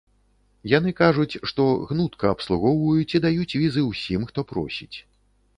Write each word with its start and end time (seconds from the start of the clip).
Яны 0.71 0.93
кажуць, 1.01 1.39
што 1.51 1.67
гнутка 1.91 2.31
абслугоўваюць 2.37 3.15
і 3.21 3.21
даюць 3.27 3.57
візы 3.63 3.81
ўсім, 3.93 4.29
хто 4.31 4.49
просіць. 4.55 4.97